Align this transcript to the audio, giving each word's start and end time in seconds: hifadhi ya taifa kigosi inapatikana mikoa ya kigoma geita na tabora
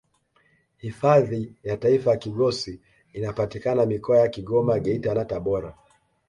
hifadhi 0.77 1.55
ya 1.63 1.77
taifa 1.77 2.17
kigosi 2.17 2.79
inapatikana 3.13 3.85
mikoa 3.85 4.19
ya 4.19 4.27
kigoma 4.29 4.79
geita 4.79 5.13
na 5.13 5.25
tabora 5.25 5.75